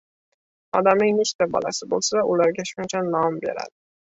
[0.77, 3.79] •Odamning nechta bolasi bo‘lsa, ularga shuncha nom beradi.